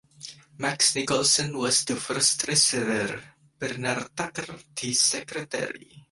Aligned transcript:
Max 0.57 0.95
Nicholson 0.95 1.55
was 1.55 1.85
the 1.85 1.95
first 1.95 2.41
treasurer, 2.43 3.21
Bernard 3.59 4.09
Tucker 4.15 4.57
the 4.75 4.93
secretary. 4.95 5.99